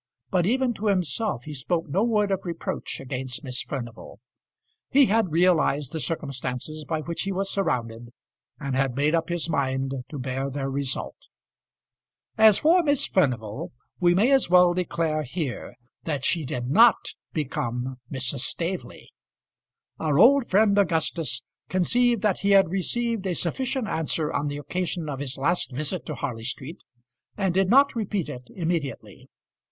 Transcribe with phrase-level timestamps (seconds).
[0.31, 4.19] But even to himself he spoke no word of reproach against Miss Furnival.
[4.89, 8.09] He had realised the circumstances by which he was surrounded,
[8.59, 11.27] and had made up his mind to bear their result.
[12.35, 15.75] As for Miss Furnival, we may as well declare here
[16.05, 18.39] that she did not become Mrs.
[18.39, 19.11] Staveley.
[19.99, 25.07] Our old friend Augustus conceived that he had received a sufficient answer on the occasion
[25.11, 26.81] of his last visit to Harley Street,
[27.37, 29.29] and did not repeat it immediately.